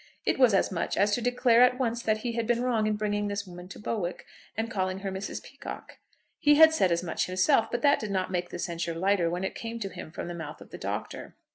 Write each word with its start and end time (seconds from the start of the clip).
It 0.25 0.39
was 0.39 0.55
as 0.55 0.71
much 0.71 0.97
as 0.97 1.11
to 1.13 1.21
declare 1.21 1.61
at 1.61 1.77
once 1.77 2.01
that 2.01 2.21
he 2.25 2.31
had 2.31 2.47
been 2.47 2.63
wrong 2.63 2.87
in 2.87 2.95
bringing 2.95 3.27
this 3.27 3.45
woman 3.45 3.67
to 3.67 3.77
Bowick, 3.79 4.25
and 4.57 4.71
calling 4.71 5.01
her 5.01 5.11
Mrs. 5.11 5.43
Peacocke. 5.43 5.99
He 6.39 6.55
had 6.55 6.73
said 6.73 6.91
as 6.91 7.03
much 7.03 7.27
himself, 7.27 7.69
but 7.69 7.83
that 7.83 7.99
did 7.99 8.09
not 8.09 8.31
make 8.31 8.49
the 8.49 8.57
censure 8.57 8.95
lighter 8.95 9.29
when 9.29 9.43
it 9.43 9.53
came 9.53 9.79
to 9.81 9.89
him 9.89 10.09
from 10.09 10.27
the 10.27 10.33
mouth 10.33 10.59
of 10.59 10.71
the 10.71 10.79
Doctor. 10.79 11.35